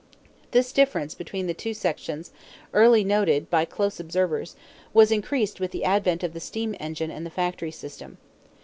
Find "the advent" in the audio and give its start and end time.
5.69-6.23